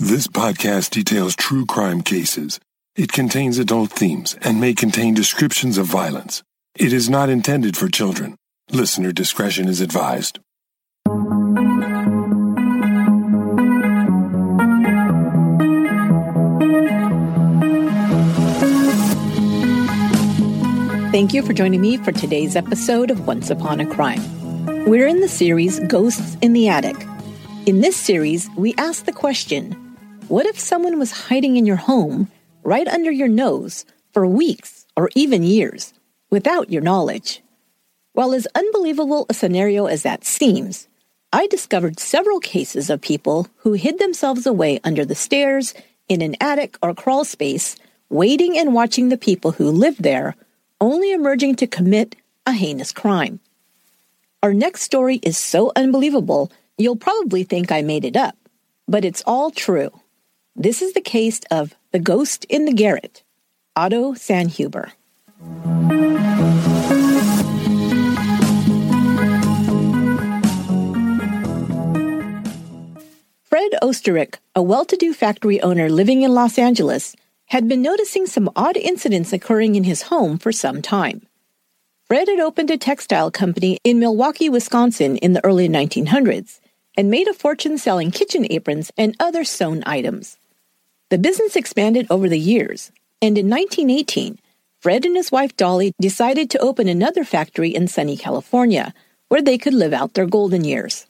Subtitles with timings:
[0.00, 2.60] This podcast details true crime cases.
[2.94, 6.44] It contains adult themes and may contain descriptions of violence.
[6.76, 8.36] It is not intended for children.
[8.70, 10.38] Listener discretion is advised.
[21.10, 24.22] Thank you for joining me for today's episode of Once Upon a Crime.
[24.88, 26.94] We're in the series Ghosts in the Attic.
[27.66, 29.87] In this series, we ask the question
[30.28, 32.30] what if someone was hiding in your home,
[32.62, 35.94] right under your nose, for weeks or even years,
[36.30, 37.42] without your knowledge?
[38.12, 40.88] While as unbelievable a scenario as that seems,
[41.32, 45.74] I discovered several cases of people who hid themselves away under the stairs,
[46.08, 47.76] in an attic or crawl space,
[48.10, 50.36] waiting and watching the people who lived there,
[50.80, 52.16] only emerging to commit
[52.46, 53.40] a heinous crime.
[54.42, 58.36] Our next story is so unbelievable, you'll probably think I made it up,
[58.86, 59.90] but it's all true.
[60.60, 63.22] This is the case of The Ghost in the Garret,
[63.76, 64.90] Otto Sanhuber.
[73.44, 77.14] Fred Oesterreich, a well to do factory owner living in Los Angeles,
[77.46, 81.22] had been noticing some odd incidents occurring in his home for some time.
[82.06, 86.58] Fred had opened a textile company in Milwaukee, Wisconsin in the early 1900s
[86.96, 90.36] and made a fortune selling kitchen aprons and other sewn items.
[91.10, 92.92] The business expanded over the years,
[93.22, 94.38] and in 1918,
[94.80, 98.92] Fred and his wife Dolly decided to open another factory in sunny California,
[99.28, 101.06] where they could live out their golden years.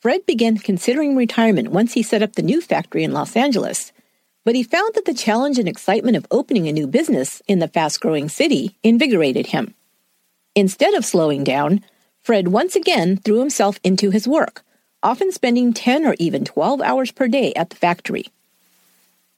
[0.00, 3.90] Fred began considering retirement once he set up the new factory in Los Angeles,
[4.44, 7.66] but he found that the challenge and excitement of opening a new business in the
[7.66, 9.74] fast growing city invigorated him.
[10.54, 11.82] Instead of slowing down,
[12.22, 14.62] Fred once again threw himself into his work,
[15.02, 18.26] often spending 10 or even 12 hours per day at the factory.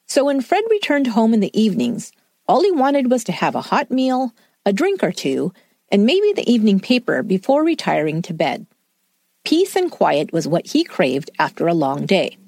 [0.08, 2.12] So when Fred returned home in the evenings,
[2.48, 4.34] all he wanted was to have a hot meal,
[4.64, 5.52] a drink or two,
[5.92, 8.66] and maybe the evening paper before retiring to bed.
[9.44, 12.38] Peace and quiet was what he craved after a long day.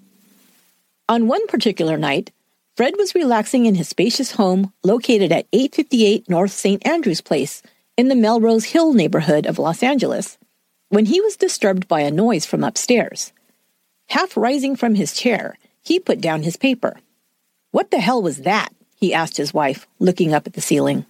[1.09, 2.33] On one particular night,
[2.77, 6.87] Fred was relaxing in his spacious home located at 858 North St.
[6.87, 7.63] Andrews Place
[7.97, 10.39] in the Melrose Hill neighborhood of Los Angeles
[10.89, 13.33] when he was disturbed by a noise from upstairs.
[14.09, 16.97] Half rising from his chair, he put down his paper.
[17.71, 18.73] What the hell was that?
[18.97, 21.07] he asked his wife, looking up at the ceiling.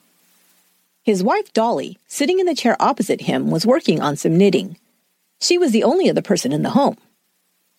[1.03, 4.77] His wife, Dolly, sitting in the chair opposite him, was working on some knitting.
[5.41, 6.97] She was the only other person in the home.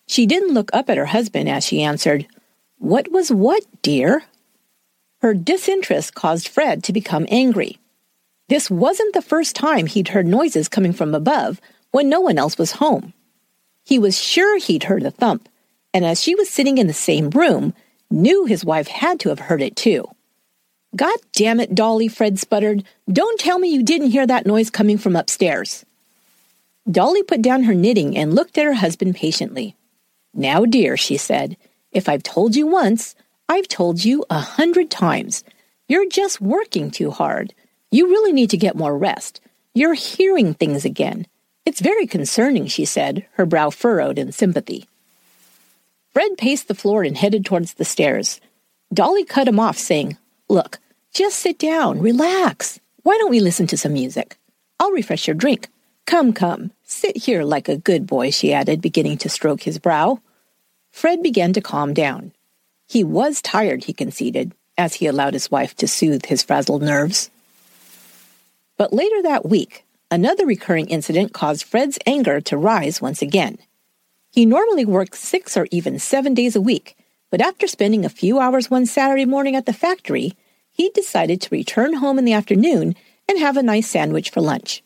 [0.06, 2.26] She didn't look up at her husband as she answered,
[2.78, 4.24] What was what, dear?
[5.22, 7.78] Her disinterest caused Fred to become angry.
[8.48, 11.60] This wasn't the first time he'd heard noises coming from above
[11.92, 13.14] when no one else was home.
[13.84, 15.48] He was sure he'd heard a thump,
[15.94, 17.72] and as she was sitting in the same room,
[18.12, 20.06] knew his wife had to have heard it too.
[20.94, 22.84] God damn it, Dolly, Fred sputtered.
[23.10, 25.84] Don't tell me you didn't hear that noise coming from upstairs.
[26.90, 29.74] Dolly put down her knitting and looked at her husband patiently.
[30.34, 31.56] Now, dear, she said,
[31.92, 33.14] if I've told you once,
[33.48, 35.44] I've told you a hundred times.
[35.88, 37.54] You're just working too hard.
[37.90, 39.40] You really need to get more rest.
[39.74, 41.26] You're hearing things again.
[41.64, 44.86] It's very concerning, she said, her brow furrowed in sympathy.
[46.12, 48.40] Fred paced the floor and headed towards the stairs.
[48.92, 50.18] Dolly cut him off, saying,
[50.48, 50.78] Look,
[51.12, 52.80] just sit down, relax.
[53.02, 54.36] Why don't we listen to some music?
[54.78, 55.68] I'll refresh your drink.
[56.06, 60.20] Come, come, sit here like a good boy, she added, beginning to stroke his brow.
[60.90, 62.32] Fred began to calm down.
[62.86, 67.30] He was tired, he conceded, as he allowed his wife to soothe his frazzled nerves.
[68.76, 73.58] But later that week, another recurring incident caused Fred's anger to rise once again.
[74.32, 76.96] He normally worked six or even seven days a week,
[77.30, 80.32] but after spending a few hours one Saturday morning at the factory,
[80.70, 82.96] he decided to return home in the afternoon
[83.28, 84.82] and have a nice sandwich for lunch.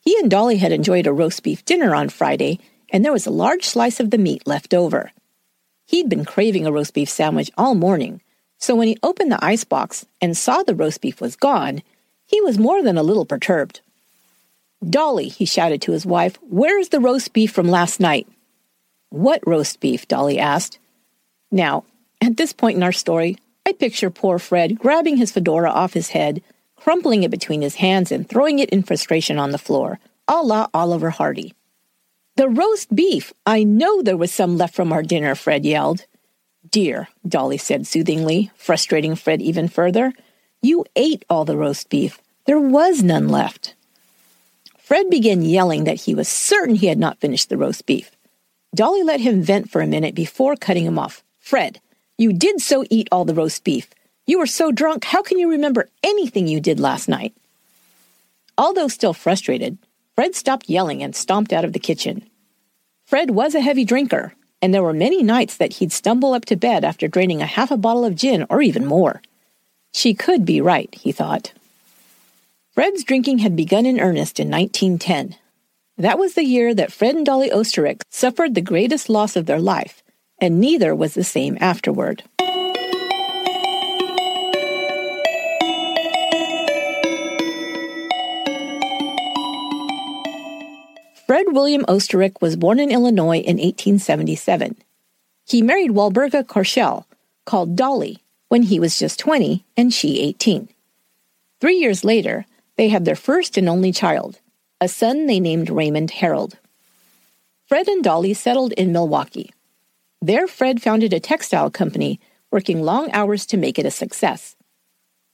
[0.00, 3.30] He and Dolly had enjoyed a roast beef dinner on Friday, and there was a
[3.30, 5.12] large slice of the meat left over.
[5.84, 8.22] He'd been craving a roast beef sandwich all morning,
[8.56, 11.82] so when he opened the icebox and saw the roast beef was gone,
[12.24, 13.82] he was more than a little perturbed.
[14.88, 18.26] Dolly, he shouted to his wife, where is the roast beef from last night?
[19.12, 20.08] What roast beef?
[20.08, 20.78] Dolly asked.
[21.50, 21.84] Now,
[22.22, 23.36] at this point in our story,
[23.66, 26.42] I picture poor Fred grabbing his fedora off his head,
[26.76, 30.68] crumpling it between his hands, and throwing it in frustration on the floor, a la
[30.72, 31.52] Oliver Hardy.
[32.36, 33.34] The roast beef!
[33.44, 36.06] I know there was some left from our dinner, Fred yelled.
[36.70, 40.14] Dear, Dolly said soothingly, frustrating Fred even further,
[40.62, 42.18] you ate all the roast beef.
[42.46, 43.74] There was none left.
[44.78, 48.10] Fred began yelling that he was certain he had not finished the roast beef.
[48.74, 51.22] Dolly let him vent for a minute before cutting him off.
[51.40, 51.80] Fred,
[52.16, 53.88] you did so eat all the roast beef.
[54.26, 57.34] You were so drunk, how can you remember anything you did last night?
[58.56, 59.76] Although still frustrated,
[60.14, 62.22] Fred stopped yelling and stomped out of the kitchen.
[63.04, 66.56] Fred was a heavy drinker, and there were many nights that he'd stumble up to
[66.56, 69.20] bed after draining a half a bottle of gin or even more.
[69.92, 71.52] She could be right, he thought.
[72.72, 75.36] Fred's drinking had begun in earnest in 1910.
[75.98, 79.60] That was the year that Fred and Dolly Oesterreich suffered the greatest loss of their
[79.60, 80.02] life,
[80.40, 82.24] and neither was the same afterward.
[91.26, 94.76] Fred William Oesterreich was born in Illinois in 1877.
[95.46, 97.04] He married Walburga Korschel,
[97.44, 98.18] called Dolly,
[98.48, 100.68] when he was just 20 and she 18.
[101.60, 102.44] Three years later,
[102.76, 104.40] they had their first and only child,
[104.82, 106.58] a son they named Raymond Harold.
[107.66, 109.52] Fred and Dolly settled in Milwaukee.
[110.20, 112.18] There, Fred founded a textile company,
[112.50, 114.56] working long hours to make it a success.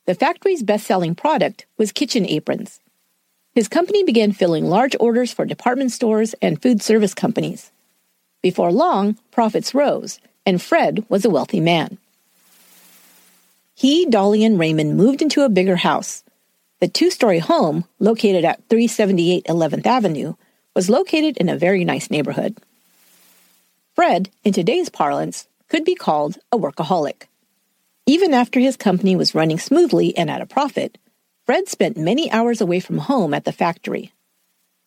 [0.05, 2.81] The factory's best selling product was kitchen aprons.
[3.55, 7.73] His company began filling large orders for department stores and food service companies.
[8.43, 11.97] Before long, profits rose, and Fred was a wealthy man.
[13.75, 16.23] He, Dolly, and Raymond moved into a bigger house.
[16.81, 20.35] The two story home, located at 378 11th Avenue,
[20.77, 22.57] was located in a very nice neighborhood.
[23.97, 27.25] Fred, in today's parlance, could be called a workaholic.
[28.07, 30.99] Even after his company was running smoothly and at a profit,
[31.45, 34.13] Fred spent many hours away from home at the factory.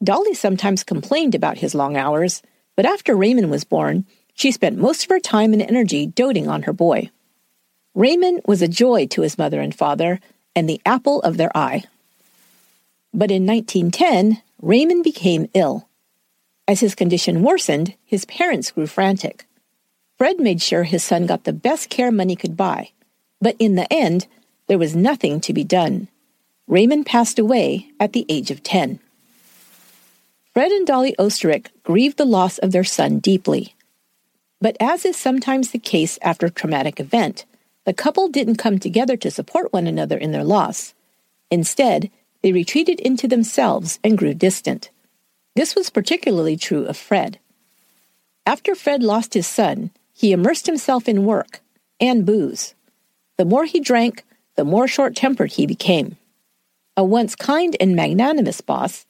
[0.01, 2.41] Dolly sometimes complained about his long hours,
[2.77, 6.63] but after Raymond was born, she spent most of her time and energy doting on
[6.63, 7.11] her boy.
[7.93, 10.21] Raymond was a joy to his mother and father
[10.55, 11.83] and the apple of their eye.
[13.13, 15.87] But in 1910, Raymond became ill.
[16.67, 19.45] As his condition worsened, his parents grew frantic.
[20.17, 22.91] Fred made sure his son got the best care money could buy,
[23.41, 24.27] but in the end,
[24.67, 26.07] there was nothing to be done.
[26.67, 28.99] Raymond passed away at the age of 10.
[30.53, 33.73] Fred and Dolly Oesterreich grieved the loss of their son deeply.
[34.61, 37.45] But as is sometimes the case after a traumatic event,
[37.85, 40.93] the couple didn't come together to support one another in their loss.
[41.49, 42.11] Instead,
[42.41, 44.89] they retreated into themselves and grew distant.
[45.55, 47.39] This was particularly true of Fred.
[48.45, 51.61] After Fred lost his son, he immersed himself in work
[51.99, 52.73] and booze.
[53.37, 54.23] The more he drank,
[54.55, 56.17] the more short tempered he became.
[56.97, 59.05] A once kind and magnanimous boss,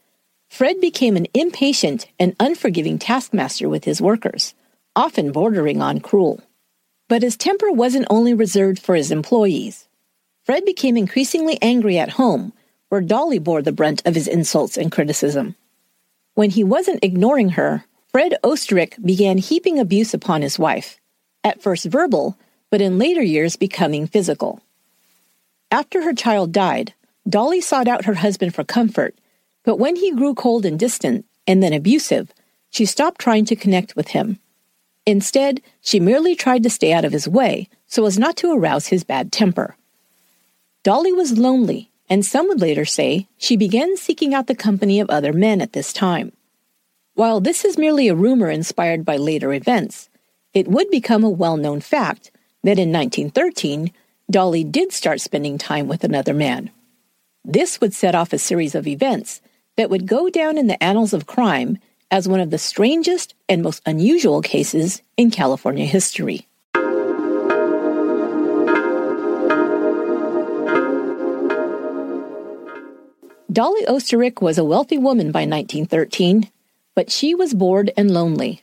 [0.49, 4.53] Fred became an impatient and unforgiving taskmaster with his workers,
[4.95, 6.41] often bordering on cruel.
[7.11, 9.89] But his temper wasn't only reserved for his employees.
[10.45, 12.53] Fred became increasingly angry at home,
[12.87, 15.55] where Dolly bore the brunt of his insults and criticism.
[16.35, 21.01] When he wasn't ignoring her, Fred Oesterreich began heaping abuse upon his wife,
[21.43, 22.37] at first verbal,
[22.69, 24.61] but in later years becoming physical.
[25.69, 26.93] After her child died,
[27.27, 29.15] Dolly sought out her husband for comfort,
[29.65, 32.31] but when he grew cold and distant, and then abusive,
[32.69, 34.39] she stopped trying to connect with him.
[35.11, 38.87] Instead, she merely tried to stay out of his way so as not to arouse
[38.87, 39.75] his bad temper.
[40.83, 45.09] Dolly was lonely, and some would later say she began seeking out the company of
[45.09, 46.31] other men at this time.
[47.13, 50.07] While this is merely a rumor inspired by later events,
[50.53, 52.31] it would become a well known fact
[52.63, 53.91] that in 1913,
[54.29, 56.71] Dolly did start spending time with another man.
[57.43, 59.41] This would set off a series of events
[59.75, 61.79] that would go down in the annals of crime
[62.11, 66.45] as one of the strangest and most unusual cases in California history.
[73.51, 76.49] Dolly Oesterreich was a wealthy woman by 1913,
[76.95, 78.61] but she was bored and lonely.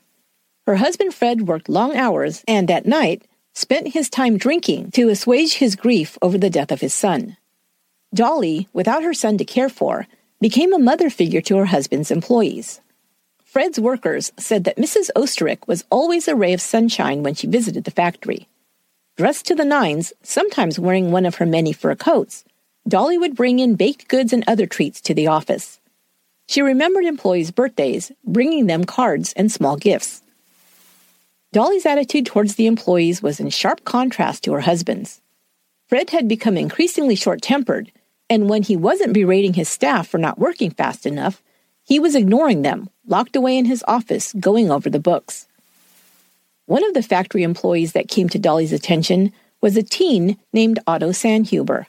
[0.66, 3.22] Her husband Fred worked long hours and at night
[3.54, 7.36] spent his time drinking to assuage his grief over the death of his son.
[8.14, 10.06] Dolly, without her son to care for,
[10.40, 12.80] became a mother figure to her husband's employees.
[13.48, 15.08] Fred's workers said that Mrs.
[15.16, 18.46] Oesterreich was always a ray of sunshine when she visited the factory.
[19.16, 22.44] Dressed to the nines, sometimes wearing one of her many fur coats,
[22.86, 25.80] Dolly would bring in baked goods and other treats to the office.
[26.46, 30.22] She remembered employees' birthdays, bringing them cards and small gifts.
[31.50, 35.22] Dolly's attitude towards the employees was in sharp contrast to her husband's.
[35.86, 37.92] Fred had become increasingly short tempered,
[38.28, 41.42] and when he wasn't berating his staff for not working fast enough,
[41.88, 45.48] he was ignoring them, locked away in his office, going over the books.
[46.66, 51.12] One of the factory employees that came to Dolly's attention was a teen named Otto
[51.12, 51.86] Sanhuber.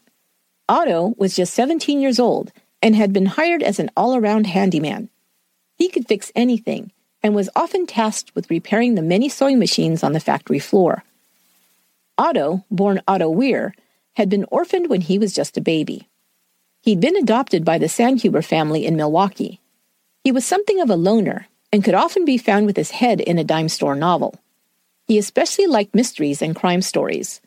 [0.69, 5.09] Otto was just 17 years old and had been hired as an all around handyman.
[5.75, 10.13] He could fix anything and was often tasked with repairing the many sewing machines on
[10.13, 11.03] the factory floor.
[12.17, 13.75] Otto, born Otto Weir,
[14.13, 16.07] had been orphaned when he was just a baby.
[16.83, 19.58] He'd been adopted by the Sanhuber family in Milwaukee.
[20.23, 23.37] He was something of a loner and could often be found with his head in
[23.37, 24.35] a dime store novel.
[25.07, 27.41] He especially liked mysteries and crime stories.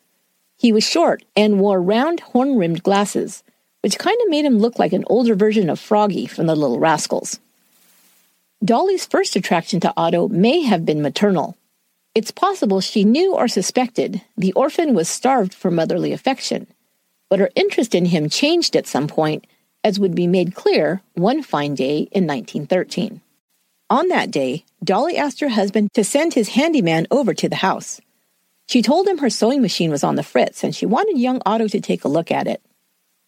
[0.57, 3.43] He was short and wore round horn rimmed glasses,
[3.81, 6.79] which kind of made him look like an older version of Froggy from the Little
[6.79, 7.39] Rascals.
[8.63, 11.57] Dolly's first attraction to Otto may have been maternal.
[12.15, 16.67] It's possible she knew or suspected the orphan was starved for motherly affection,
[17.29, 19.45] but her interest in him changed at some point,
[19.83, 23.21] as would be made clear one fine day in 1913.
[23.89, 28.01] On that day, Dolly asked her husband to send his handyman over to the house.
[28.67, 31.67] She told him her sewing machine was on the fritz and she wanted young Otto
[31.67, 32.61] to take a look at it.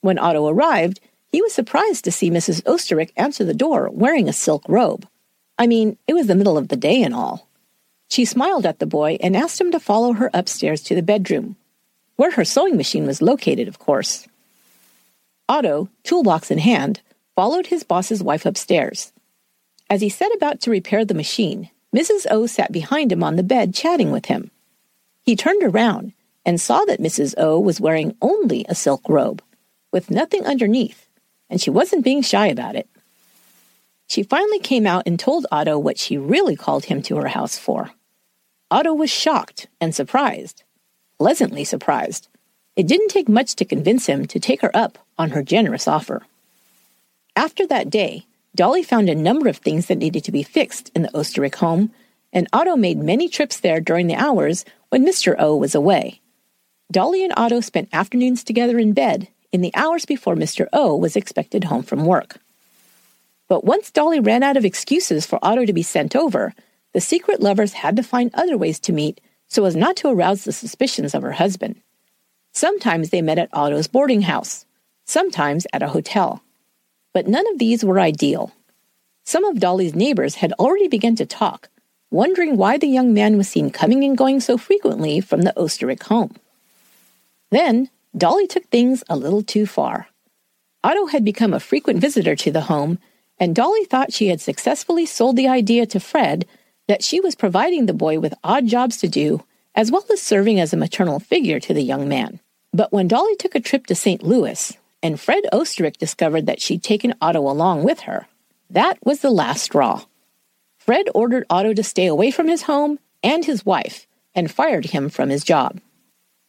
[0.01, 0.99] When Otto arrived,
[1.31, 2.63] he was surprised to see Mrs.
[2.63, 5.07] Oesterreich answer the door wearing a silk robe.
[5.57, 7.47] I mean, it was the middle of the day and all.
[8.09, 11.57] She smiled at the boy and asked him to follow her upstairs to the bedroom,
[12.15, 14.27] where her sewing machine was located, of course.
[15.47, 17.01] Otto, toolbox in hand,
[17.35, 19.11] followed his boss's wife upstairs.
[19.89, 22.25] As he set about to repair the machine, Mrs.
[22.31, 24.51] O sat behind him on the bed chatting with him.
[25.23, 26.13] He turned around
[26.45, 27.33] and saw that Mrs.
[27.37, 29.41] O was wearing only a silk robe,
[29.91, 31.07] with nothing underneath,
[31.49, 32.87] and she wasn't being shy about it.
[34.07, 37.57] She finally came out and told Otto what she really called him to her house
[37.57, 37.91] for.
[38.69, 40.63] Otto was shocked and surprised,
[41.17, 42.27] pleasantly surprised.
[42.75, 46.25] It didn't take much to convince him to take her up on her generous offer.
[47.35, 51.01] After that day, Dolly found a number of things that needed to be fixed in
[51.01, 51.91] the Oesterreich home,
[52.33, 55.35] and Otto made many trips there during the hours when Mr.
[55.39, 56.21] O was away.
[56.91, 60.67] Dolly and Otto spent afternoons together in bed in the hours before Mr.
[60.73, 62.39] O was expected home from work.
[63.47, 66.53] But once Dolly ran out of excuses for Otto to be sent over,
[66.93, 70.43] the secret lovers had to find other ways to meet so as not to arouse
[70.43, 71.81] the suspicions of her husband.
[72.55, 74.65] Sometimes they met at Otto's boarding house,
[75.03, 76.41] sometimes at a hotel.
[77.13, 78.53] But none of these were ideal.
[79.25, 81.67] Some of Dolly's neighbors had already begun to talk,
[82.11, 86.03] wondering why the young man was seen coming and going so frequently from the Oesterreich
[86.03, 86.33] home.
[87.51, 90.07] Then, Dolly took things a little too far.
[90.81, 92.99] Otto had become a frequent visitor to the home
[93.37, 96.45] and Dolly thought she had successfully sold the idea to Fred
[96.87, 99.43] that she was providing the boy with odd jobs to do,
[99.75, 102.39] as well as serving as a maternal figure to the young man.
[102.75, 104.21] But when Dolly took a trip to St.
[104.21, 108.27] Louis, and Fred Oesterreich discovered that she'd taken Otto along with her,
[108.69, 110.03] that was the last straw.
[110.77, 115.07] Fred ordered Otto to stay away from his home and his wife, and fired him
[115.07, 115.79] from his job.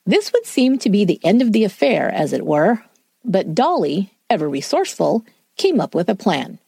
[0.05, 2.83] This would seem to be the end of the affair, as it were,
[3.25, 5.25] but Dolly, ever resourceful,
[5.57, 6.59] came up with a plan.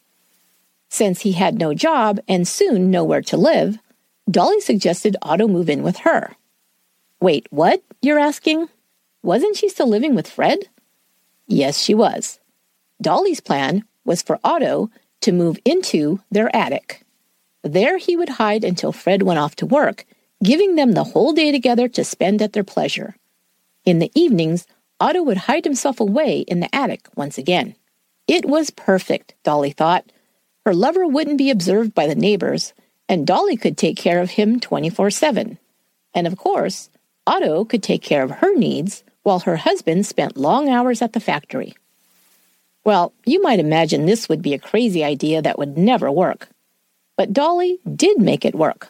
[0.87, 3.77] Since he had no job and soon nowhere to live,
[4.31, 6.37] Dolly suggested Otto move in with her.
[7.19, 7.83] Wait, what?
[8.01, 8.69] You're asking?
[9.21, 10.69] Wasn't she still living with Fred?
[11.47, 12.39] Yes, she was.
[13.01, 14.89] Dolly's plan was for Otto
[15.21, 17.05] to move into their attic.
[17.63, 20.05] There he would hide until Fred went off to work,
[20.43, 23.15] giving them the whole day together to spend at their pleasure.
[23.83, 24.67] In the evenings,
[24.99, 27.75] Otto would hide himself away in the attic once again.
[28.27, 30.11] It was perfect, Dolly thought.
[30.65, 32.73] Her lover wouldn't be observed by the neighbors,
[33.07, 35.57] and Dolly could take care of him 24 7.
[36.13, 36.89] And of course,
[37.25, 41.19] Otto could take care of her needs while her husband spent long hours at the
[41.19, 41.75] factory.
[42.83, 46.49] Well, you might imagine this would be a crazy idea that would never work.
[47.17, 48.89] But Dolly did make it work.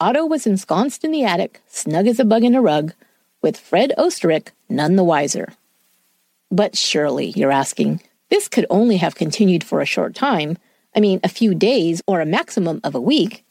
[0.00, 2.92] Otto was ensconced in the attic, snug as a bug in a rug,
[3.40, 5.54] with Fred Oesterreich none the wiser.
[6.50, 10.58] But surely, you're asking, this could only have continued for a short time
[10.94, 13.44] I mean, a few days or a maximum of a week,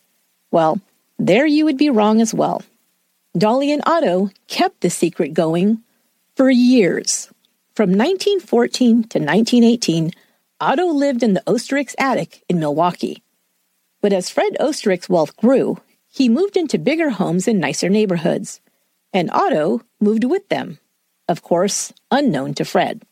[0.51, 0.79] well,
[1.20, 2.62] there you would be wrong as well.
[3.38, 5.82] Dolly and Otto kept the secret going
[6.43, 7.29] for years.
[7.73, 10.12] From 1914 to 1918,
[10.59, 13.23] Otto lived in the Oesterreich's attic in Milwaukee.
[14.01, 15.77] But as Fred Oesterreich's wealth grew,
[16.09, 18.59] he moved into bigger homes in nicer neighborhoods,
[19.13, 20.79] and Otto moved with them,
[21.29, 23.03] of course, unknown to Fred.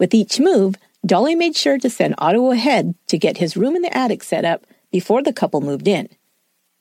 [0.00, 0.74] With each move,
[1.06, 4.44] Dolly made sure to send Otto ahead to get his room in the attic set
[4.44, 6.08] up before the couple moved in.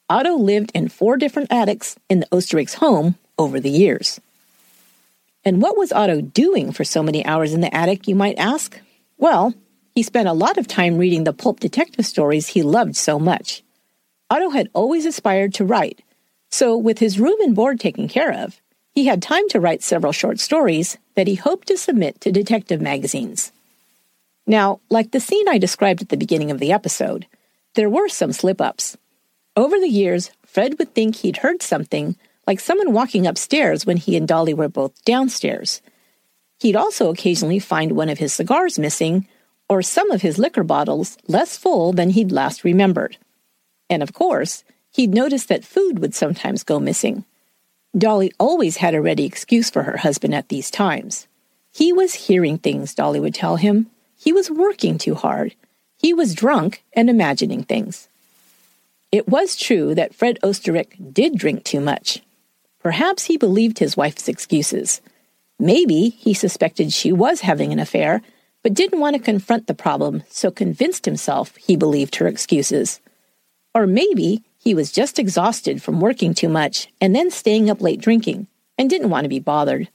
[0.09, 4.19] Otto lived in four different attics in the Oesterreich's home over the years.
[5.45, 8.81] And what was Otto doing for so many hours in the attic, you might ask?
[9.17, 9.53] Well,
[9.93, 13.63] he spent a lot of time reading the pulp detective stories he loved so much.
[14.29, 16.01] Otto had always aspired to write,
[16.49, 18.59] so with his room and board taken care of,
[18.93, 22.81] he had time to write several short stories that he hoped to submit to detective
[22.81, 23.51] magazines.
[24.47, 27.27] Now, like the scene I described at the beginning of the episode,
[27.75, 28.97] there were some slip ups.
[29.55, 32.15] Over the years, Fred would think he'd heard something
[32.47, 35.81] like someone walking upstairs when he and Dolly were both downstairs.
[36.59, 39.27] He'd also occasionally find one of his cigars missing
[39.67, 43.17] or some of his liquor bottles less full than he'd last remembered.
[43.89, 47.25] And of course, he'd notice that food would sometimes go missing.
[47.97, 51.27] Dolly always had a ready excuse for her husband at these times.
[51.71, 53.89] He was hearing things, Dolly would tell him.
[54.17, 55.55] He was working too hard.
[55.97, 58.07] He was drunk and imagining things.
[59.11, 62.21] It was true that Fred Oesterreich did drink too much.
[62.85, 65.01] Perhaps he believed his wife's excuses.
[65.57, 68.21] Maybe he suspected she was having an affair
[68.61, 73.01] but didn't want to confront the problem, so convinced himself he believed her excuses.
[73.73, 78.01] Or maybe he was just exhausted from working too much and then staying up late
[78.01, 78.45] drinking
[78.77, 79.89] and didn't want to be bothered.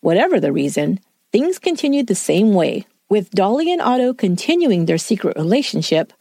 [0.00, 1.00] Whatever the reason,
[1.32, 6.14] things continued the same way, with Dolly and Otto continuing their secret relationship,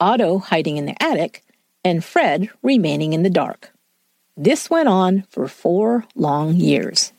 [0.00, 1.42] Otto hiding in the attic,
[1.84, 3.73] and Fred remaining in the dark.
[4.36, 7.12] This went on for four long years.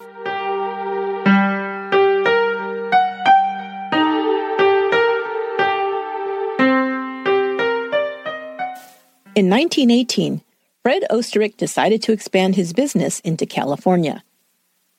[9.34, 10.42] In 1918,
[10.84, 14.22] Fred Oesterreich decided to expand his business into California.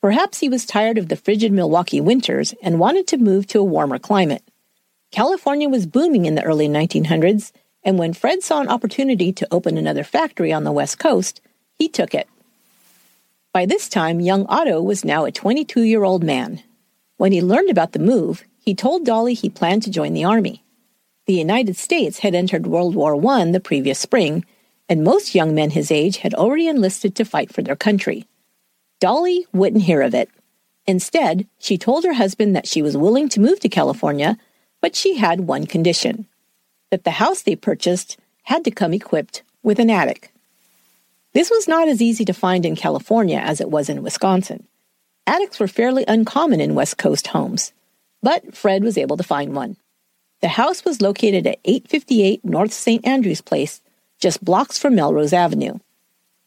[0.01, 3.63] Perhaps he was tired of the frigid Milwaukee winters and wanted to move to a
[3.63, 4.43] warmer climate.
[5.11, 7.51] California was booming in the early 1900s,
[7.83, 11.41] and when Fred saw an opportunity to open another factory on the West Coast,
[11.77, 12.27] he took it.
[13.53, 16.61] By this time, young Otto was now a 22 year old man.
[17.17, 20.63] When he learned about the move, he told Dolly he planned to join the Army.
[21.25, 24.45] The United States had entered World War I the previous spring,
[24.87, 28.27] and most young men his age had already enlisted to fight for their country.
[28.99, 30.29] Dolly wouldn't hear of it.
[30.85, 34.37] Instead, she told her husband that she was willing to move to California,
[34.81, 36.27] but she had one condition
[36.91, 40.31] that the house they purchased had to come equipped with an attic.
[41.37, 44.65] This was not as easy to find in California as it was in Wisconsin.
[45.27, 47.73] Attics were fairly uncommon in West Coast homes,
[48.23, 49.77] but Fred was able to find one.
[50.41, 53.05] The house was located at 858 North St.
[53.05, 53.83] Andrews Place,
[54.19, 55.77] just blocks from Melrose Avenue.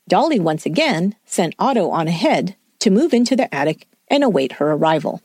[0.08, 4.72] Dolly once again sent Otto on ahead to move into the attic and await her
[4.72, 5.22] arrival.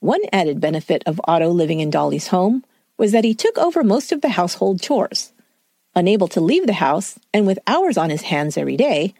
[0.00, 2.62] One added benefit of Otto living in Dolly's home
[2.98, 5.32] was that he took over most of the household chores.
[5.96, 9.14] Unable to leave the house and with hours on his hands every day,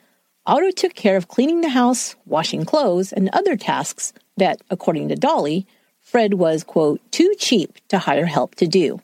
[0.47, 5.17] Otto took care of cleaning the house, washing clothes, and other tasks that, according to
[5.17, 5.67] Dolly,
[6.01, 9.01] Fred was, quote, too cheap to hire help to do.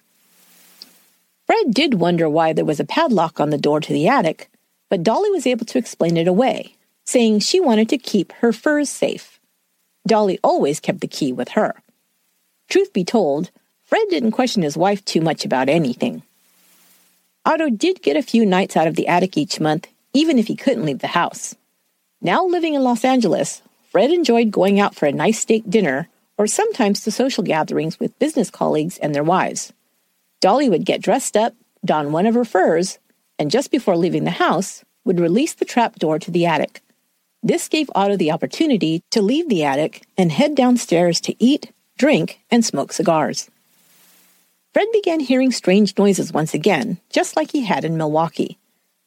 [1.46, 4.50] Fred did wonder why there was a padlock on the door to the attic,
[4.88, 8.90] but Dolly was able to explain it away, saying she wanted to keep her furs
[8.90, 9.40] safe.
[10.06, 11.82] Dolly always kept the key with her.
[12.68, 13.50] Truth be told,
[13.82, 16.22] Fred didn't question his wife too much about anything.
[17.46, 20.54] Otto did get a few nights out of the attic each month, even if he
[20.54, 21.54] couldn't leave the house.
[22.20, 26.46] Now living in Los Angeles, Fred enjoyed going out for a nice steak dinner or
[26.46, 29.72] sometimes to social gatherings with business colleagues and their wives.
[30.40, 32.98] Dolly would get dressed up, don one of her furs,
[33.38, 36.82] and just before leaving the house, would release the trap door to the attic.
[37.42, 42.40] This gave Otto the opportunity to leave the attic and head downstairs to eat, drink,
[42.50, 43.50] and smoke cigars.
[44.72, 48.56] Fred began hearing strange noises once again, just like he had in Milwaukee.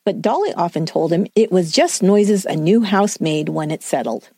[0.03, 3.81] But Dolly often told him it was just noises a new house made when it
[3.81, 4.29] settled.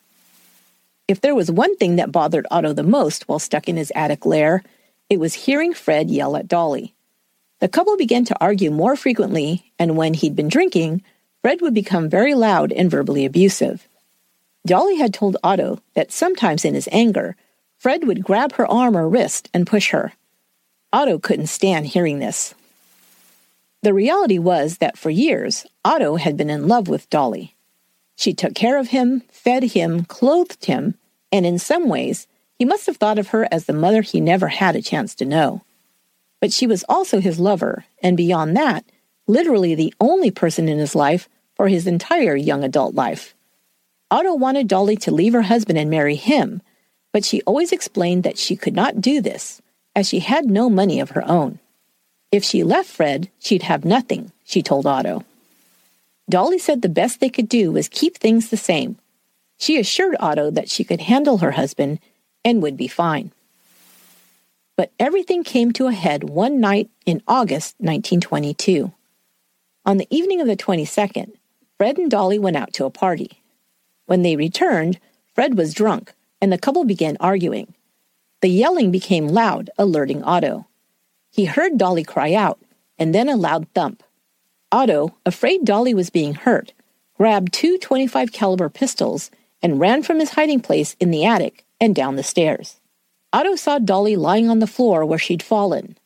[1.07, 4.23] If there was one thing that bothered Otto the most while stuck in his attic
[4.25, 4.63] lair,
[5.09, 6.93] it was hearing Fred yell at Dolly.
[7.59, 11.01] The couple began to argue more frequently, and when he'd been drinking,
[11.41, 13.87] Fred would become very loud and verbally abusive.
[14.65, 17.35] Dolly had told Otto that sometimes in his anger,
[17.79, 20.13] Fred would grab her arm or wrist and push her.
[20.95, 22.55] Otto couldn't stand hearing this.
[23.83, 27.53] The reality was that for years, Otto had been in love with Dolly.
[28.15, 30.95] She took care of him, fed him, clothed him,
[31.33, 32.27] and in some ways,
[32.57, 35.25] he must have thought of her as the mother he never had a chance to
[35.25, 35.63] know.
[36.39, 38.85] But she was also his lover, and beyond that,
[39.27, 43.35] literally the only person in his life for his entire young adult life.
[44.09, 46.61] Otto wanted Dolly to leave her husband and marry him,
[47.11, 49.61] but she always explained that she could not do this,
[49.95, 51.59] as she had no money of her own.
[52.31, 55.23] If she left Fred, she'd have nothing, she told Otto.
[56.29, 58.97] Dolly said the best they could do was keep things the same.
[59.57, 61.99] She assured Otto that she could handle her husband
[62.43, 63.31] and would be fine.
[64.75, 68.91] But everything came to a head one night in August 1922.
[69.85, 71.31] On the evening of the 22nd,
[71.77, 73.41] Fred and Dolly went out to a party.
[74.05, 74.99] When they returned,
[75.33, 77.73] Fred was drunk, and the couple began arguing.
[78.45, 80.67] The yelling became loud, alerting Otto.
[81.31, 82.59] He heard Dolly cry out,
[82.95, 84.03] and then a loud thump.
[84.71, 86.71] Otto, afraid Dolly was being hurt,
[87.15, 89.31] grabbed two 25 caliber pistols,
[89.63, 92.79] and ran from his hiding place in the attic and down the stairs.
[93.33, 95.97] Otto saw Dolly lying on the floor where she'd fallen.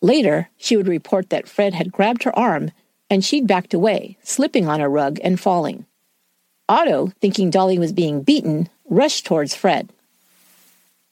[0.00, 2.70] Later, she would report that Fred had grabbed her arm
[3.10, 5.84] and she'd backed away, slipping on a rug and falling.
[6.70, 9.92] Otto, thinking Dolly was being beaten, rushed towards Fred.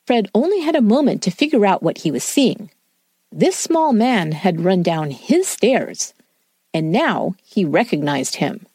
[0.06, 2.70] Fred only had a moment to figure out what he was seeing.
[3.32, 6.14] This small man had run down his stairs,
[6.74, 8.66] and now he recognized him.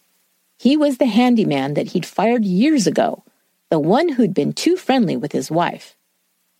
[0.58, 3.24] He was the handyman that he'd fired years ago,
[3.70, 5.96] the one who'd been too friendly with his wife.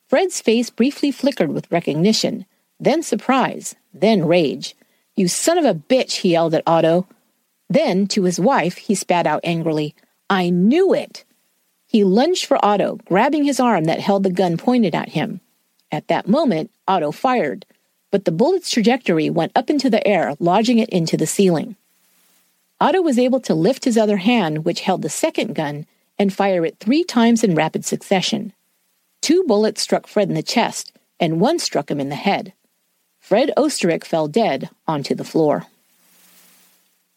[0.10, 2.46] Fred's face briefly flickered with recognition,
[2.80, 4.76] then surprise, then rage.
[5.16, 7.08] You son of a bitch, he yelled at Otto.
[7.70, 9.96] Then, to his wife, he spat out angrily,
[10.30, 11.24] I knew it!
[11.88, 15.40] He lunged for Otto, grabbing his arm that held the gun pointed at him.
[15.92, 17.66] At that moment, Otto fired,
[18.12, 21.76] but the bullet's trajectory went up into the air, lodging it into the ceiling.
[22.82, 25.86] Otto was able to lift his other hand, which held the second gun,
[26.18, 28.54] and fire it three times in rapid succession.
[29.22, 32.54] Two bullets struck Fred in the chest, and one struck him in the head.
[33.20, 35.66] Fred Oesterreich fell dead onto the floor.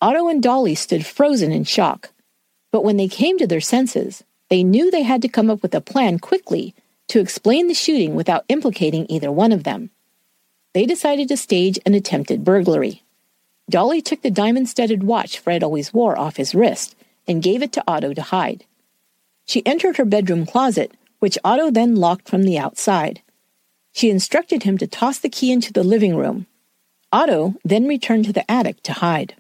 [0.01, 2.11] Otto and Dolly stood frozen in shock,
[2.71, 5.75] but when they came to their senses, they knew they had to come up with
[5.75, 6.75] a plan quickly
[7.09, 9.91] to explain the shooting without implicating either one of them.
[10.75, 13.03] They decided to stage an attempted burglary.
[13.71, 17.73] Dolly took the diamond studded watch Fred always wore off his wrist and gave it
[17.73, 18.65] to Otto to hide.
[19.45, 23.23] She entered her bedroom closet, which Otto then locked from the outside.
[23.93, 26.47] She instructed him to toss the key into the living room.
[27.13, 29.35] Otto then returned to the attic to hide.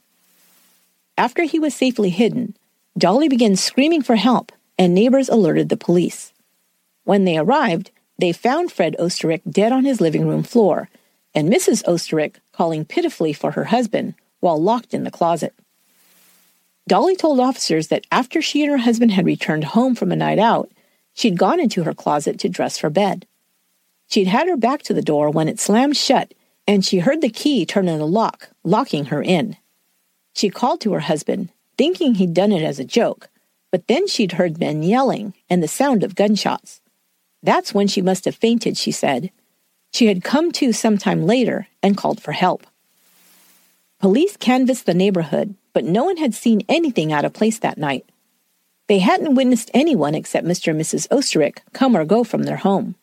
[1.16, 2.56] After he was safely hidden,
[2.96, 6.32] Dolly began screaming for help, and neighbors alerted the police.
[7.04, 10.88] When they arrived, they found Fred Oesterreich dead on his living room floor,
[11.34, 11.84] and Mrs.
[11.86, 15.54] Oesterreich calling pitifully for her husband while locked in the closet.
[16.86, 20.38] Dolly told officers that after she and her husband had returned home from a night
[20.38, 20.70] out,
[21.12, 23.26] she'd gone into her closet to dress for bed.
[24.08, 26.32] She'd had her back to the door when it slammed shut,
[26.66, 29.56] and she heard the key turn in the lock, locking her in.
[30.34, 33.28] She called to her husband, thinking he'd done it as a joke,
[33.70, 36.80] but then she'd heard men yelling and the sound of gunshots.
[37.42, 39.30] That's when she must have fainted, she said,
[39.92, 42.66] she had come to some time later and called for help.
[44.00, 48.04] Police canvassed the neighborhood, but no one had seen anything out of place that night.
[48.86, 50.68] They hadn't witnessed anyone except Mr.
[50.68, 51.08] and Mrs.
[51.08, 52.94] Oesterreich come or go from their home.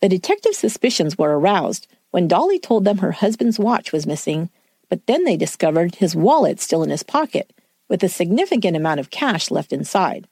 [0.00, 4.48] The detective's suspicions were aroused when Dolly told them her husband's watch was missing,
[4.88, 7.52] but then they discovered his wallet still in his pocket,
[7.90, 10.26] with a significant amount of cash left inside.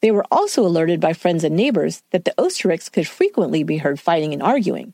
[0.00, 3.98] They were also alerted by friends and neighbors that the Oesterreichs could frequently be heard
[3.98, 4.92] fighting and arguing.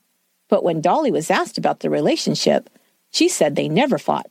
[0.49, 2.71] But when Dolly was asked about the relationship,
[3.11, 4.31] she said they never fought.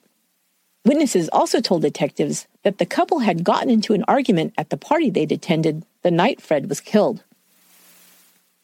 [0.86, 5.10] Witnesses also told detectives that the couple had gotten into an argument at the party
[5.10, 7.24] they'd attended the night Fred was killed.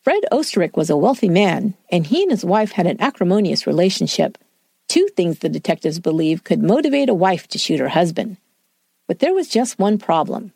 [0.02, 4.38] Fred Oesterreich was a wealthy man, and he and his wife had an acrimonious relationship.
[4.90, 8.38] Two things the detectives believe could motivate a wife to shoot her husband.
[9.08, 10.52] But there was just one problem.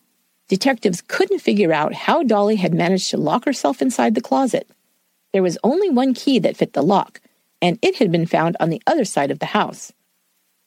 [0.48, 4.68] Detectives couldn't figure out how Dolly had managed to lock herself inside the closet.
[5.34, 7.22] There was only one key that fit the lock,
[7.62, 9.94] and it had been found on the other side of the house.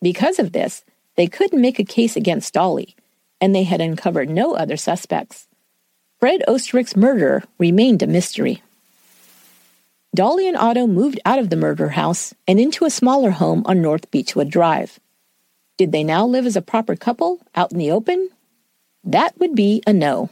[0.01, 0.85] Because of this,
[1.17, 2.95] they couldn't make a case against Dolly,
[3.41, 5.49] and they had uncovered no other suspects.
[6.21, 8.63] Fred Oesterreich's murder remained a mystery.
[10.17, 13.83] Dolly and Otto moved out of the murder house and into a smaller home on
[13.83, 14.99] North Beechwood Drive.
[15.77, 18.31] Did they now live as a proper couple out in the open
[19.05, 20.31] that would be a no.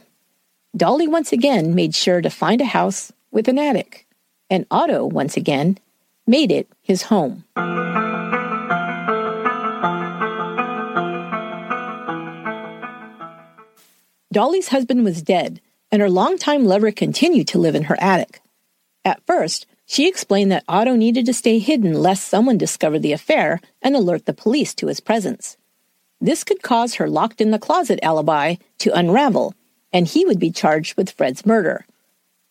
[0.75, 4.07] Dolly once again made sure to find a house with an attic,
[4.49, 5.77] and Otto once again
[6.25, 7.43] made it his home.
[14.33, 18.41] Dolly's husband was dead, and her longtime lover continued to live in her attic.
[19.05, 23.61] At first, she explained that Otto needed to stay hidden lest someone discover the affair
[23.81, 25.57] and alert the police to his presence.
[26.19, 29.53] This could cause her locked in the closet alibi to unravel,
[29.93, 31.85] and he would be charged with Fred's murder.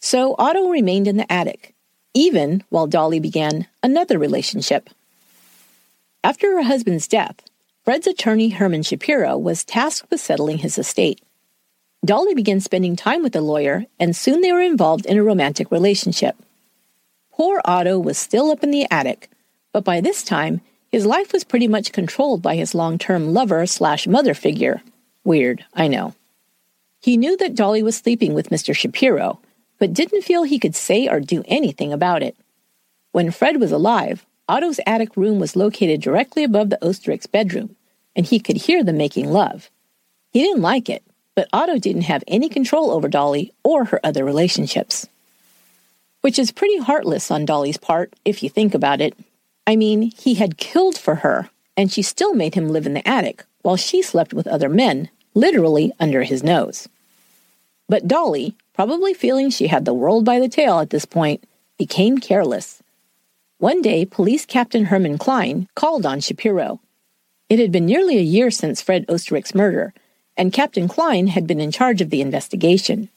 [0.01, 1.75] So Otto remained in the attic,
[2.13, 4.91] even while Dolly began another relationship.
[6.23, 7.37] After her husband's death,
[7.85, 11.21] Fred's attorney Herman Shapiro was tasked with settling his estate.
[12.05, 15.71] Dolly began spending time with the lawyer, and soon they were involved in a romantic
[15.71, 16.37] relationship.
[17.37, 19.29] Poor Otto was still up in the attic,
[19.73, 20.61] but by this time
[20.93, 24.83] his life was pretty much controlled by his long term lover slash mother figure.
[25.25, 26.15] Weird, I know.
[27.01, 28.73] He knew that Dolly was sleeping with Mr.
[28.73, 29.41] Shapiro,
[29.81, 32.37] but didn't feel he could say or do anything about it.
[33.11, 37.75] When Fred was alive, Otto's attic room was located directly above the Oesterreich's bedroom,
[38.15, 39.71] and he could hear them making love.
[40.31, 41.03] He didn't like it,
[41.35, 45.09] but Otto didn't have any control over Dolly or her other relationships.
[46.25, 49.15] Which is pretty heartless on Dolly's part, if you think about it.
[49.67, 53.07] I mean, he had killed for her, and she still made him live in the
[53.07, 56.89] attic while she slept with other men, literally under his nose.
[57.91, 61.45] But Dolly, probably feeling she had the world by the tail at this point,
[61.77, 62.83] became careless.
[63.59, 66.81] One day, Police Captain Herman Klein called on Shapiro.
[67.51, 69.93] It had been nearly a year since Fred Oesterreich's murder,
[70.39, 73.11] and Captain Klein had been in charge of the investigation.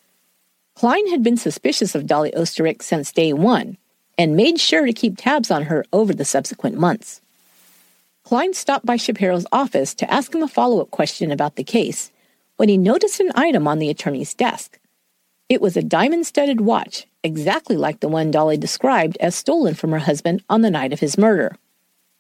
[0.78, 3.78] Klein had been suspicious of Dolly Oesterreich since day one
[4.16, 7.20] and made sure to keep tabs on her over the subsequent months.
[8.24, 12.12] Klein stopped by Shapiro's office to ask him a follow up question about the case
[12.58, 14.78] when he noticed an item on the attorney's desk.
[15.50, 19.90] It was a diamond studded watch, exactly like the one Dolly described as stolen from
[19.90, 21.58] her husband on the night of his murder.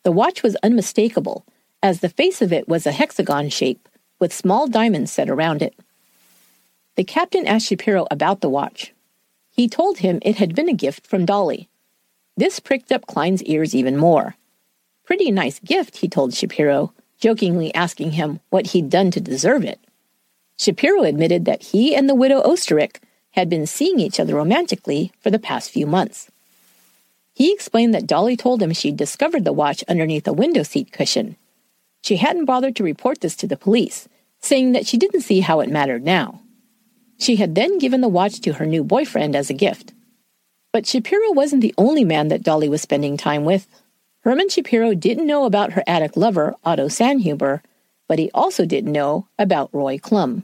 [0.01, 1.45] The watch was unmistakable,
[1.83, 3.87] as the face of it was a hexagon shape
[4.19, 5.75] with small diamonds set around it.
[6.97, 8.91] The captain asked Shapiro about the watch.
[9.51, 11.69] He told him it had been a gift from Dolly.
[12.35, 14.35] This pricked up Klein's ears even more.
[15.05, 19.79] Pretty nice gift, he told Shapiro, jokingly asking him what he'd done to deserve it.
[20.57, 22.99] Shapiro admitted that he and the widow Oesterreich
[23.31, 26.31] had been seeing each other romantically for the past few months.
[27.35, 31.35] He explained that Dolly told him she'd discovered the watch underneath a window seat cushion.
[32.01, 35.59] She hadn't bothered to report this to the police, saying that she didn't see how
[35.59, 36.41] it mattered now.
[37.17, 39.93] She had then given the watch to her new boyfriend as a gift.
[40.71, 43.67] But Shapiro wasn't the only man that Dolly was spending time with.
[44.21, 47.61] Herman Shapiro didn't know about her attic lover, Otto Sanhuber,
[48.07, 50.43] but he also didn't know about Roy Klumb.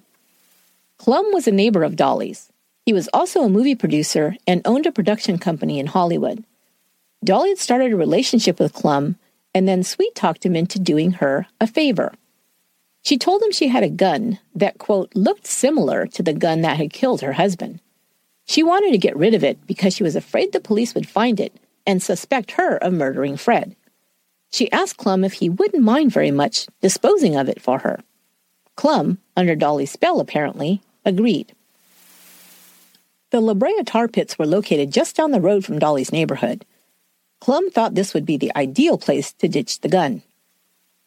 [1.00, 2.52] Klumb was a neighbor of Dolly's.
[2.86, 6.44] He was also a movie producer and owned a production company in Hollywood.
[7.24, 9.16] Dolly had started a relationship with Klumb
[9.54, 12.14] and then sweet talked him into doing her a favor.
[13.04, 16.78] She told him she had a gun that, quote, looked similar to the gun that
[16.78, 17.82] had killed her husband.
[18.46, 21.40] She wanted to get rid of it because she was afraid the police would find
[21.40, 21.54] it
[21.86, 23.76] and suspect her of murdering Fred.
[24.52, 28.00] She asked Klumb if he wouldn't mind very much disposing of it for her.
[28.78, 31.54] Klumb, under Dolly's spell apparently, agreed.
[33.32, 36.66] The La Brea tar pits were located just down the road from Dolly's neighborhood.
[37.42, 40.22] Klumb thought this would be the ideal place to ditch the gun.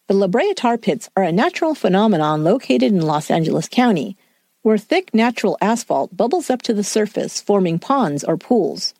[0.08, 4.16] The La Brea tar pits are a natural phenomenon located in Los Angeles County,
[4.62, 8.94] where thick natural asphalt bubbles up to the surface, forming ponds or pools.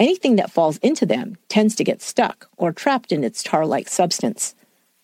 [0.00, 3.88] Anything that falls into them tends to get stuck or trapped in its tar like
[3.88, 4.56] substance.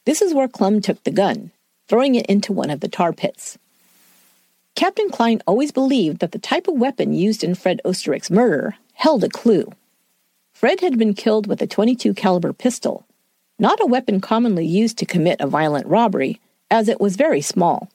[0.04, 1.52] This is where Klumb took the gun,
[1.86, 3.56] throwing it into one of the tar pits.
[4.74, 9.22] Captain Klein always believed that the type of weapon used in Fred Oesterreich's murder held
[9.22, 9.70] a clue.
[10.54, 13.06] Fred had been killed with a 22 caliber pistol,
[13.58, 16.40] not a weapon commonly used to commit a violent robbery,
[16.70, 17.88] as it was very small.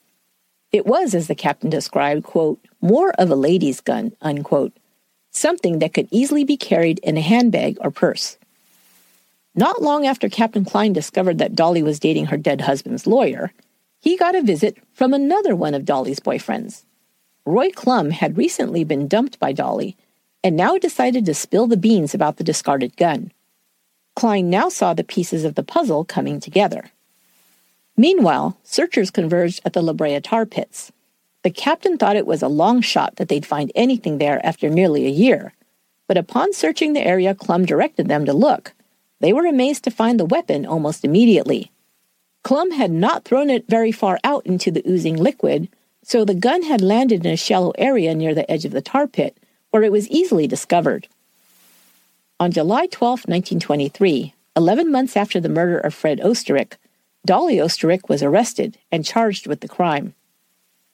[0.72, 4.74] It was, as the captain described, quote, more of a lady's gun, unquote,
[5.32, 8.38] something that could easily be carried in a handbag or purse.
[9.54, 13.52] Not long after Captain Klein discovered that Dolly was dating her dead husband's lawyer,
[14.00, 16.84] he got a visit from another one of Dolly's boyfriends.
[17.46, 19.98] Roy Klumb had recently been dumped by Dolly
[20.44, 23.32] and now decided to spill the beans about the discarded gun.
[24.16, 26.92] Klein now saw the pieces of the puzzle coming together.
[27.98, 30.92] Meanwhile, searchers converged at the La Brea tar pits.
[31.44, 35.06] The captain thought it was a long shot that they'd find anything there after nearly
[35.06, 35.54] a year,
[36.08, 38.74] but upon searching the area Klumb directed them to look,
[39.22, 41.72] they were amazed to find the weapon almost immediately.
[42.44, 45.70] Klumb had not thrown it very far out into the oozing liquid,
[46.04, 49.08] so the gun had landed in a shallow area near the edge of the tar
[49.08, 49.38] pit,
[49.70, 51.08] where it was easily discovered.
[52.42, 56.74] On July 12, 1923, 11 months after the murder of Fred Oesterreich,
[57.24, 60.16] Dolly Oesterreich was arrested and charged with the crime.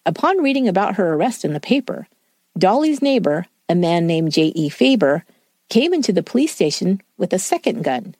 [0.05, 2.09] Upon reading about her arrest in the paper,
[2.57, 4.67] Dolly's neighbor, a man named J.E.
[4.67, 5.23] Faber,
[5.69, 8.13] came into the police station with a second gun.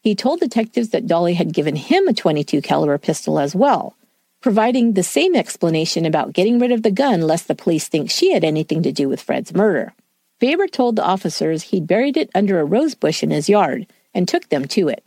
[0.00, 3.94] He told detectives that Dolly had given him a 22 caliber pistol as well,
[4.40, 8.32] providing the same explanation about getting rid of the gun lest the police think she
[8.32, 9.94] had anything to do with Fred's murder.
[10.40, 14.28] Faber told the officers he'd buried it under a rose bush in his yard and
[14.28, 15.04] took them to it.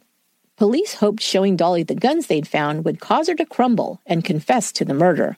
[0.57, 4.71] Police hoped showing Dolly the guns they'd found would cause her to crumble and confess
[4.73, 5.37] to the murder.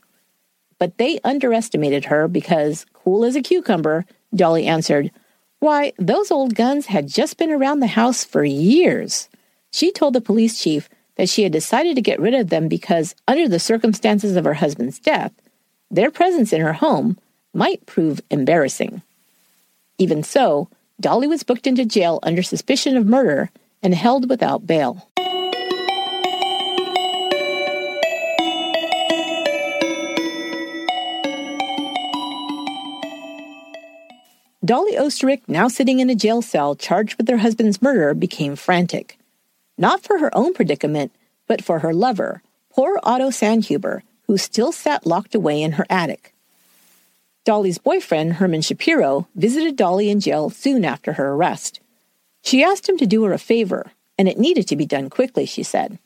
[0.79, 5.11] But they underestimated her because, cool as a cucumber, Dolly answered,
[5.59, 9.29] Why, those old guns had just been around the house for years.
[9.71, 13.15] She told the police chief that she had decided to get rid of them because,
[13.27, 15.31] under the circumstances of her husband's death,
[15.89, 17.17] their presence in her home
[17.53, 19.03] might prove embarrassing.
[20.03, 20.67] Even so,
[20.99, 23.49] Dolly was booked into jail under suspicion of murder
[23.81, 25.07] and held without bail.
[34.65, 39.17] Dolly Oesterreich, now sitting in a jail cell charged with her husband's murder, became frantic.
[39.77, 41.13] Not for her own predicament,
[41.47, 42.41] but for her lover,
[42.73, 46.32] poor Otto Sanhuber, who still sat locked away in her attic.
[47.45, 51.81] Dolly's boyfriend, Herman Shapiro, visited Dolly in jail soon after her arrest.
[52.41, 55.45] She asked him to do her a favor, and it needed to be done quickly,
[55.45, 55.99] she said.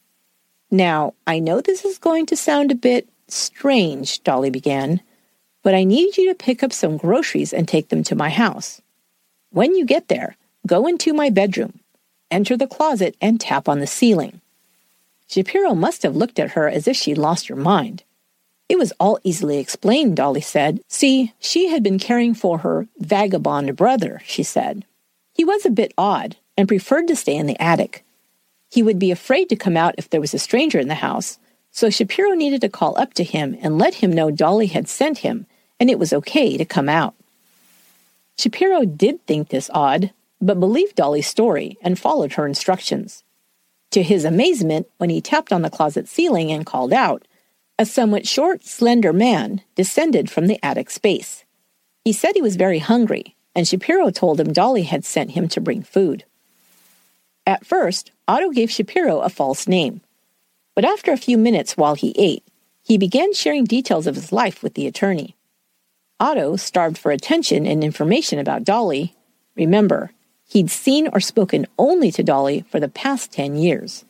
[0.71, 5.01] Now, I know this is going to sound a bit strange, Dolly began,
[5.63, 8.81] but I need you to pick up some groceries and take them to my house.
[9.51, 11.79] When you get there, go into my bedroom,
[12.31, 14.41] enter the closet, and tap on the ceiling.
[15.27, 18.03] Shapiro must have looked at her as if she'd lost her mind.
[18.69, 20.81] It was all easily explained, Dolly said.
[20.87, 24.85] See, she had been caring for her vagabond brother, she said.
[25.33, 28.03] He was a bit odd and preferred to stay in the attic.
[28.69, 31.39] He would be afraid to come out if there was a stranger in the house,
[31.71, 35.19] so Shapiro needed to call up to him and let him know Dolly had sent
[35.19, 35.45] him
[35.79, 37.13] and it was okay to come out.
[38.37, 43.23] Shapiro did think this odd, but believed Dolly's story and followed her instructions.
[43.91, 47.26] To his amazement, when he tapped on the closet ceiling and called out,
[47.79, 51.45] a somewhat short, slender man descended from the attic space.
[52.03, 55.61] He said he was very hungry, and Shapiro told him Dolly had sent him to
[55.61, 56.23] bring food.
[57.45, 60.01] At first, Otto gave Shapiro a false name.
[60.75, 62.43] But after a few minutes while he ate,
[62.83, 65.35] he began sharing details of his life with the attorney.
[66.19, 69.15] Otto, starved for attention and information about Dolly,
[69.55, 70.11] remember,
[70.49, 74.03] he'd seen or spoken only to Dolly for the past 10 years,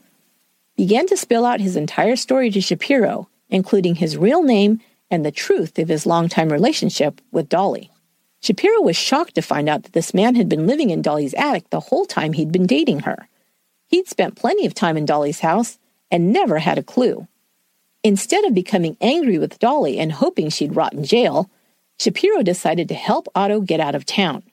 [0.78, 4.80] began to spill out his entire story to Shapiro including his real name
[5.10, 7.92] and the truth of his longtime relationship with Dolly.
[8.42, 11.70] Shapiro was shocked to find out that this man had been living in Dolly's attic
[11.70, 13.28] the whole time he'd been dating her.
[13.88, 15.80] He'd spent plenty of time in Dolly's house
[16.12, 17.28] and never had a clue.
[18.04, 21.50] Instead of becoming angry with Dolly and hoping she'd rot in jail,
[22.00, 24.44] Shapiro decided to help Otto get out of town.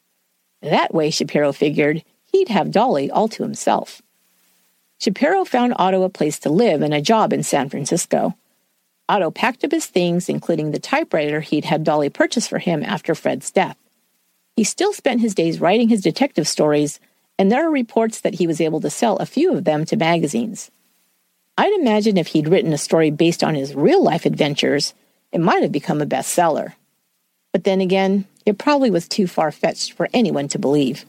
[0.62, 2.02] That way, Shapiro figured,
[2.32, 4.00] he'd have Dolly all to himself.
[4.98, 8.34] Shapiro found Otto a place to live and a job in San Francisco.
[9.08, 13.14] Otto packed up his things, including the typewriter he'd had Dolly purchase for him after
[13.14, 13.76] Fred's death.
[14.56, 17.00] He still spent his days writing his detective stories,
[17.38, 19.96] and there are reports that he was able to sell a few of them to
[19.96, 20.70] magazines.
[21.58, 24.94] I'd imagine if he'd written a story based on his real life adventures,
[25.32, 26.72] it might have become a bestseller.
[27.52, 31.04] But then again, it probably was too far fetched for anyone to believe.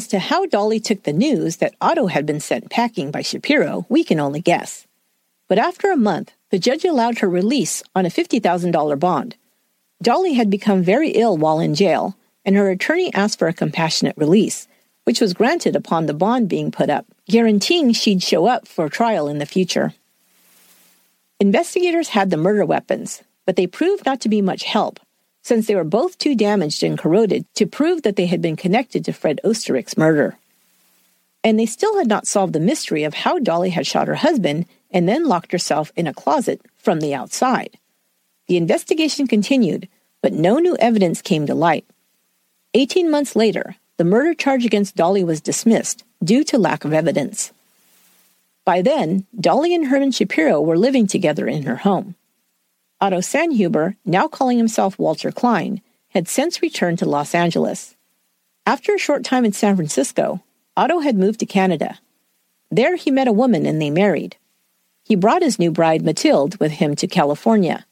[0.00, 3.84] As to how Dolly took the news that Otto had been sent packing by Shapiro,
[3.90, 4.86] we can only guess.
[5.46, 9.36] But after a month, the judge allowed her release on a $50,000 bond.
[10.02, 14.16] Dolly had become very ill while in jail, and her attorney asked for a compassionate
[14.16, 14.66] release,
[15.04, 19.28] which was granted upon the bond being put up, guaranteeing she'd show up for trial
[19.28, 19.92] in the future.
[21.38, 24.98] Investigators had the murder weapons, but they proved not to be much help
[25.42, 29.04] since they were both too damaged and corroded to prove that they had been connected
[29.04, 30.36] to Fred Oesterreich's murder.
[31.42, 34.66] And they still had not solved the mystery of how Dolly had shot her husband
[34.90, 37.78] and then locked herself in a closet from the outside.
[38.48, 39.88] The investigation continued,
[40.22, 41.86] but no new evidence came to light.
[42.74, 47.52] Eighteen months later, the murder charge against Dolly was dismissed due to lack of evidence.
[48.64, 52.14] By then, Dolly and Herman Shapiro were living together in her home.
[53.00, 57.96] Otto Sanhuber, now calling himself Walter Klein, had since returned to Los Angeles.
[58.66, 60.42] After a short time in San Francisco,
[60.76, 61.98] Otto had moved to Canada.
[62.70, 64.36] There he met a woman and they married.
[65.02, 67.86] He brought his new bride, Mathilde, with him to California.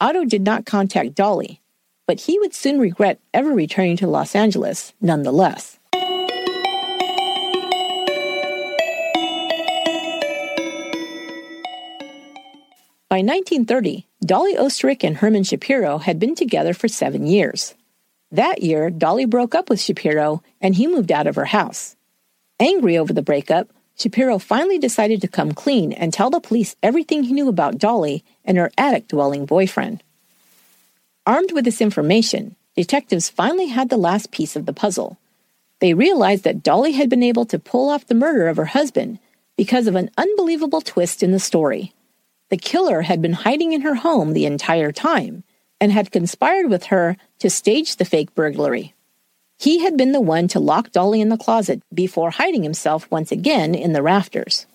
[0.00, 1.62] Otto did not contact Dolly,
[2.06, 5.78] but he would soon regret ever returning to Los Angeles nonetheless.
[13.14, 17.76] By 1930, Dolly Oesterreich and Herman Shapiro had been together for seven years.
[18.32, 21.94] That year, Dolly broke up with Shapiro and he moved out of her house.
[22.58, 27.22] Angry over the breakup, Shapiro finally decided to come clean and tell the police everything
[27.22, 30.02] he knew about Dolly and her attic dwelling boyfriend.
[31.24, 35.18] Armed with this information, detectives finally had the last piece of the puzzle.
[35.78, 39.20] They realized that Dolly had been able to pull off the murder of her husband
[39.56, 41.93] because of an unbelievable twist in the story.
[42.54, 45.42] The killer had been hiding in her home the entire time
[45.80, 48.94] and had conspired with her to stage the fake burglary.
[49.58, 53.32] He had been the one to lock Dolly in the closet before hiding himself once
[53.32, 54.66] again in the rafters.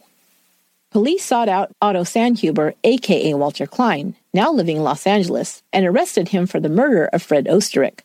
[0.91, 6.27] Police sought out Otto Sanhuber, aka Walter Klein, now living in Los Angeles, and arrested
[6.27, 8.01] him for the murder of Fred Oesterreich.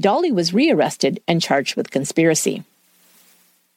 [0.00, 2.64] Dolly was rearrested and charged with conspiracy.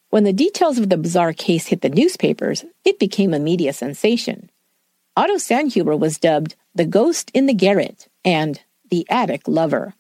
[0.09, 4.49] When the details of the bizarre case hit the newspapers, it became a media sensation.
[5.18, 9.93] Otto Sanhuber was dubbed the Ghost in the Garret and the Attic Lover.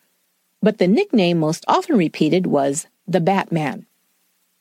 [0.61, 3.85] But the nickname most often repeated was the Batman.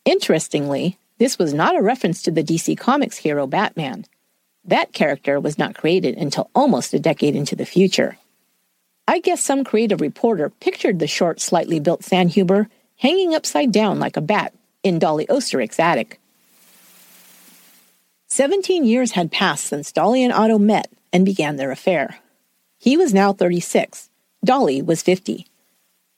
[0.04, 4.06] Interestingly, this was not a reference to the DC Comics hero Batman.
[4.64, 8.18] That character was not created until almost a decade into the future.
[9.06, 14.16] I guess some creative reporter pictured the short, slightly built Sanhuber hanging upside down like
[14.16, 16.19] a bat in Dolly Oesterreich's attic.
[18.30, 22.20] Seventeen years had passed since Dolly and Otto met and began their affair.
[22.78, 24.08] He was now 36.
[24.44, 25.46] Dolly was 50.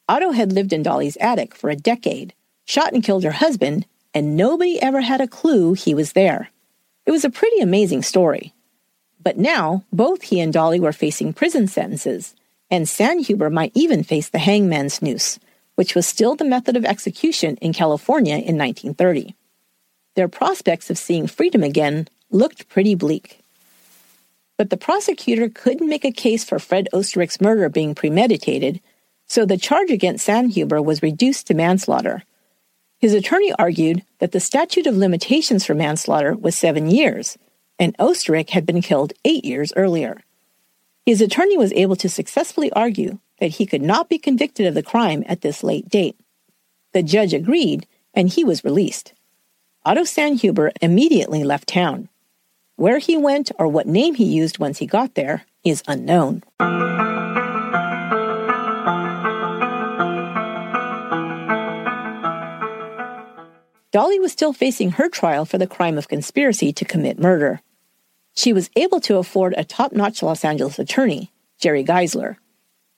[0.09, 2.35] Otto had lived in Dolly's attic for a decade,
[2.67, 6.51] shot and killed her husband, and nobody ever had a clue he was there.
[7.07, 8.53] It was a pretty amazing story.
[9.21, 12.35] But now, both he and Dolly were facing prison sentences,
[12.71, 15.39] and Sanhuber might even face the hangman's noose
[15.75, 19.35] which was still the method of execution in California in 1930.
[20.15, 23.41] Their prospects of seeing freedom again looked pretty bleak.
[24.59, 28.81] But the prosecutor couldn't make a case for Fred Oesterreich's murder being premeditated,
[29.27, 32.23] so the charge against Sanhuber was reduced to manslaughter.
[32.99, 37.39] His attorney argued that the statute of limitations for manslaughter was seven years,
[37.79, 40.23] and Oesterreich had been killed eight years earlier.
[41.07, 44.83] His attorney was able to successfully argue that he could not be convicted of the
[44.85, 46.21] crime at this late date.
[46.93, 49.15] The judge agreed, and he was released.
[49.85, 52.09] Otto Sanhuber immediately left town.
[52.77, 56.45] Where he went or what name he used once he got there is unknown.
[63.91, 67.61] Dolly was still facing her trial for the crime of conspiracy to commit murder.
[68.37, 72.37] She was able to afford a top notch Los Angeles attorney, Jerry Giesler.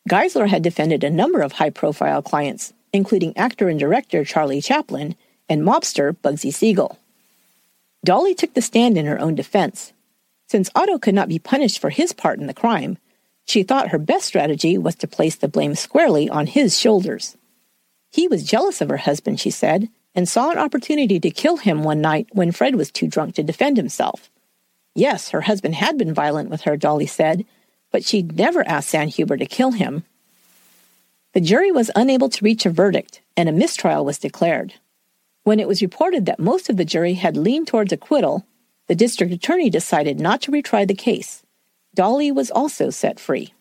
[0.08, 5.16] Giesler had defended a number of high profile clients, including actor and director Charlie Chaplin
[5.48, 6.98] and mobster Bugsy Siegel.
[8.04, 9.92] Dolly took the stand in her own defense.
[10.48, 12.98] Since Otto could not be punished for his part in the crime,
[13.46, 17.36] she thought her best strategy was to place the blame squarely on his shoulders.
[18.10, 21.82] He was jealous of her husband, she said, and saw an opportunity to kill him
[21.82, 24.30] one night when Fred was too drunk to defend himself.
[24.94, 27.44] Yes, her husband had been violent with her, Dolly said,
[27.90, 30.04] but she'd never asked Sanhuber to kill him.
[31.32, 34.74] The jury was unable to reach a verdict, and a mistrial was declared.
[35.44, 38.46] When it was reported that most of the jury had leaned towards acquittal,
[38.88, 41.42] the district attorney decided not to retry the case.
[41.94, 43.52] Dolly was also set free.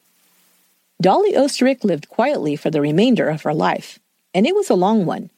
[1.02, 4.00] Dolly Oesterreich lived quietly for the remainder of her life,
[4.34, 5.30] and it was a long one.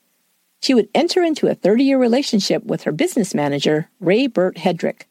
[0.62, 5.04] She would enter into a 30 year relationship with her business manager, Ray Burt Hedrick.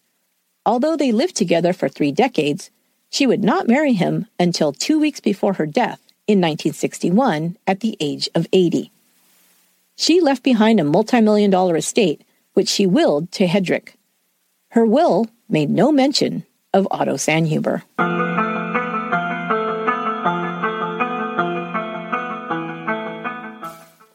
[0.65, 2.71] Although they lived together for three decades,
[3.11, 7.97] she would not marry him until two weeks before her death in 1961 at the
[8.01, 8.91] age of 80.
[9.97, 12.25] She left behind a multi-million dollar estate,
[12.55, 13.95] which she willed to Hedrick.
[14.71, 17.83] Her will made no mention of Otto Sanhuber.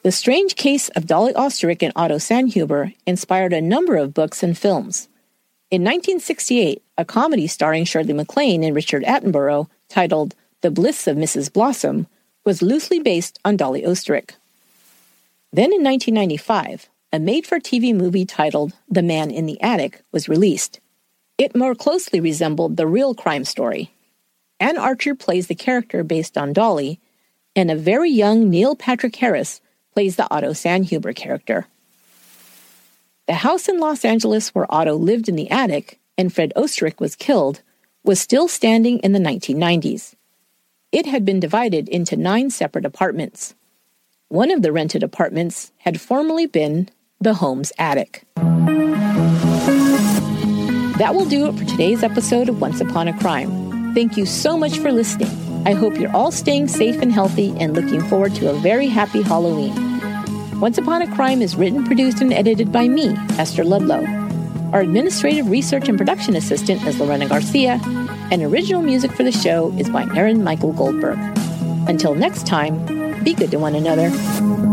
[0.01, 4.57] The strange case of Dolly Oesterreich and Otto Sanhuber inspired a number of books and
[4.57, 5.07] films.
[5.71, 11.53] In 1968, a comedy starring Shirley MacLaine and Richard Attenborough, titled The Bliss of Mrs.
[11.53, 12.07] Blossom,
[12.43, 14.31] was loosely based on Dolly Oesterreich.
[15.51, 20.29] Then in 1995, a made for TV movie titled The Man in the Attic was
[20.29, 20.79] released.
[21.37, 23.91] It more closely resembled the real crime story.
[24.59, 26.99] Anne Archer plays the character based on Dolly,
[27.55, 29.59] and a very young Neil Patrick Harris
[29.93, 31.65] plays the Otto Sanhuber character.
[33.25, 37.15] The house in Los Angeles where Otto lived in the attic and Fred Oesterreich was
[37.15, 37.61] killed
[38.03, 40.15] was still standing in the 1990s.
[40.91, 43.55] It had been divided into nine separate apartments.
[44.31, 48.25] One of the rented apartments had formerly been the home's attic.
[50.99, 53.95] That will do it for today's episode of Once Upon a Crime.
[53.95, 55.31] Thank you so much for listening.
[55.65, 59.23] I hope you're all staying safe and healthy and looking forward to a very happy
[59.23, 59.73] Halloween.
[60.59, 64.05] Once Upon a Crime is written, produced, and edited by me, Esther Ludlow.
[64.73, 67.81] Our administrative research and production assistant is Lorena Garcia,
[68.29, 71.17] and original music for the show is by Aaron Michael Goldberg.
[71.89, 74.68] Until next time, be good to one another.